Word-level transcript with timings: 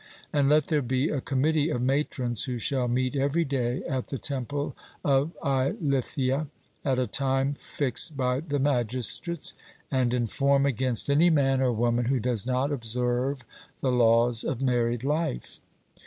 And 0.33 0.49
let 0.49 0.65
there 0.65 0.81
be 0.81 1.09
a 1.09 1.21
committee 1.21 1.69
of 1.69 1.79
matrons 1.79 2.45
who 2.45 2.57
shall 2.57 2.87
meet 2.87 3.15
every 3.15 3.45
day 3.45 3.83
at 3.83 4.07
the 4.07 4.17
temple 4.17 4.75
of 5.05 5.37
Eilithyia 5.43 6.47
at 6.83 6.97
a 6.97 7.05
time 7.05 7.53
fixed 7.53 8.17
by 8.17 8.39
the 8.39 8.57
magistrates, 8.57 9.53
and 9.91 10.11
inform 10.11 10.65
against 10.65 11.07
any 11.07 11.29
man 11.29 11.61
or 11.61 11.71
woman 11.71 12.05
who 12.05 12.19
does 12.19 12.47
not 12.47 12.71
observe 12.71 13.45
the 13.81 13.91
laws 13.91 14.43
of 14.43 14.59
married 14.59 15.03
life. 15.03 15.59